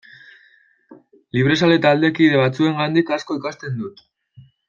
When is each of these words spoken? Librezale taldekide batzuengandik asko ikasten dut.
Librezale 1.37 1.77
taldekide 1.83 2.41
batzuengandik 2.43 3.13
asko 3.19 3.39
ikasten 3.43 3.77
dut. 3.85 4.05